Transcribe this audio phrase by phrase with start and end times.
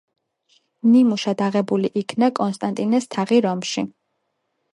[0.93, 3.87] ნიმუშად აღებულ იქნა კონსტანტინეს თაღი რომში.